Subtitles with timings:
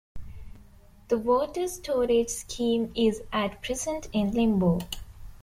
[1.09, 4.79] The water storage scheme is at present in limbo.